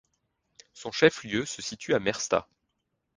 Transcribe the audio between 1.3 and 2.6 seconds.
se situe à Märsta.